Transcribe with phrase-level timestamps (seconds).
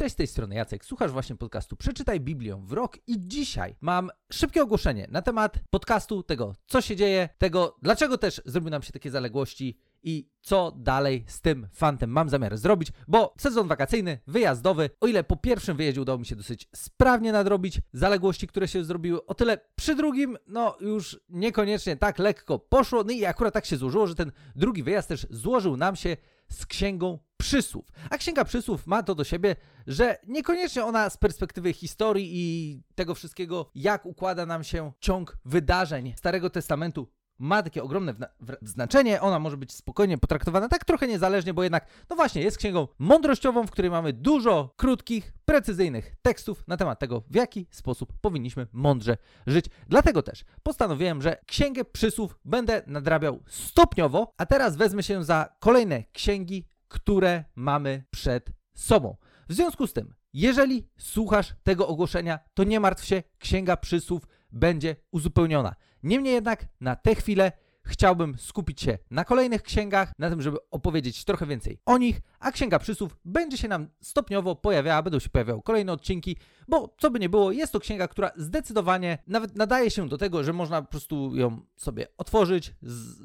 [0.00, 4.10] Cześć, z tej strony Jacek, słuchasz właśnie podcastu Przeczytaj Biblię w rok i dzisiaj mam
[4.32, 8.92] szybkie ogłoszenie na temat podcastu, tego co się dzieje, tego dlaczego też zrobiły nam się
[8.92, 14.90] takie zaległości i co dalej z tym fantem mam zamiar zrobić, bo sezon wakacyjny, wyjazdowy,
[15.00, 19.26] o ile po pierwszym wyjeździe udało mi się dosyć sprawnie nadrobić zaległości, które się zrobiły,
[19.26, 23.76] o tyle przy drugim, no już niekoniecznie tak lekko poszło, no i akurat tak się
[23.76, 26.16] złożyło, że ten drugi wyjazd też złożył nam się
[26.48, 27.86] z księgą przysłów.
[28.10, 29.56] A księga przysłów ma to do siebie,
[29.86, 36.14] że niekoniecznie ona z perspektywy historii i tego wszystkiego, jak układa nam się ciąg wydarzeń
[36.16, 37.08] Starego Testamentu,
[37.40, 38.14] ma takie ogromne
[38.62, 39.20] znaczenie.
[39.20, 43.66] Ona może być spokojnie potraktowana tak trochę niezależnie, bo jednak, no właśnie, jest księgą mądrościową,
[43.66, 49.16] w której mamy dużo krótkich, precyzyjnych tekstów na temat tego, w jaki sposób powinniśmy mądrze
[49.46, 49.66] żyć.
[49.88, 56.04] Dlatego też postanowiłem, że księgę przysłów będę nadrabiał stopniowo, a teraz wezmę się za kolejne
[56.12, 59.16] księgi, które mamy przed sobą.
[59.48, 64.96] W związku z tym, jeżeli słuchasz tego ogłoszenia, to nie martw się, księga przysłów będzie
[65.10, 65.74] uzupełniona.
[66.02, 71.24] Niemniej jednak na tę chwilę chciałbym skupić się na kolejnych księgach, na tym, żeby opowiedzieć
[71.24, 75.62] trochę więcej o nich, a księga przysłów będzie się nam stopniowo pojawiała, będą się pojawiały
[75.62, 76.36] kolejne odcinki,
[76.68, 80.44] bo co by nie było, jest to księga, która zdecydowanie nawet nadaje się do tego,
[80.44, 82.74] że można po prostu ją sobie otworzyć,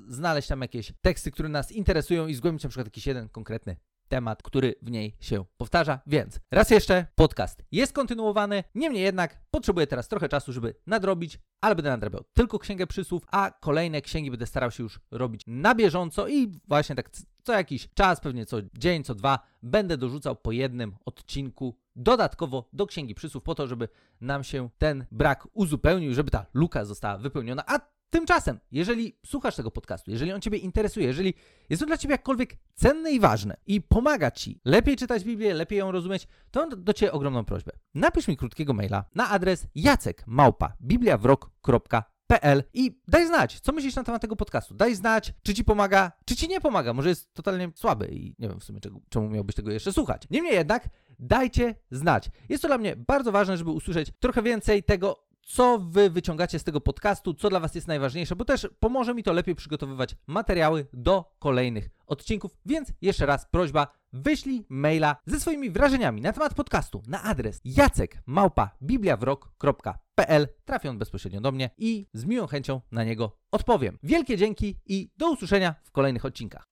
[0.07, 3.75] znaleźć tam jakieś teksty, które nas interesują i zgłębić na przykład jakiś jeden konkretny
[4.15, 5.99] temat, który w niej się powtarza.
[6.07, 11.75] Więc raz jeszcze podcast jest kontynuowany, niemniej jednak potrzebuję teraz trochę czasu, żeby nadrobić, ale
[11.75, 16.27] będę nadrabiał tylko księgę przysłów, a kolejne księgi będę starał się już robić na bieżąco
[16.27, 17.09] i właśnie tak
[17.43, 22.87] co jakiś czas, pewnie co dzień, co dwa, będę dorzucał po jednym odcinku dodatkowo do
[22.87, 23.89] księgi przysłów po to, żeby
[24.21, 27.79] nam się ten brak uzupełnił, żeby ta luka została wypełniona, a
[28.15, 31.33] Tymczasem, jeżeli słuchasz tego podcastu, jeżeli on Ciebie interesuje, jeżeli
[31.69, 35.79] jest to dla Ciebie jakkolwiek cenne i ważne i pomaga Ci lepiej czytać Biblię, lepiej
[35.79, 37.71] ją rozumieć, to mam do, Ciebie ogromną prośbę.
[37.93, 44.35] Napisz mi krótkiego maila na adres jacekmałpa.bibliawrok.pl i daj znać, co myślisz na temat tego
[44.35, 44.73] podcastu.
[44.73, 46.93] Daj znać, czy Ci pomaga, czy Ci nie pomaga.
[46.93, 50.27] Może jest totalnie słaby i nie wiem w sumie czego, czemu miałbyś tego jeszcze słuchać.
[50.29, 50.89] Niemniej jednak,
[51.19, 52.29] dajcie znać.
[52.49, 56.63] Jest to dla mnie bardzo ważne, żeby usłyszeć trochę więcej tego, co wy wyciągacie z
[56.63, 60.87] tego podcastu, co dla was jest najważniejsze, bo też pomoże mi to lepiej przygotowywać materiały
[60.93, 62.57] do kolejnych odcinków.
[62.65, 70.47] Więc jeszcze raz prośba, wyślij maila ze swoimi wrażeniami na temat podcastu na adres jacekmałpa.bibliawrok.pl
[70.65, 73.99] Trafi on bezpośrednio do mnie i z miłą chęcią na niego odpowiem.
[74.03, 76.63] Wielkie dzięki i do usłyszenia w kolejnych odcinkach.